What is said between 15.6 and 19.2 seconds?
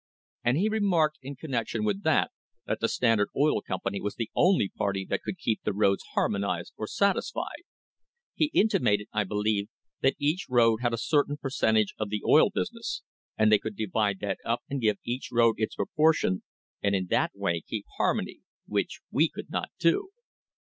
proportion, and in that way keep harmony, which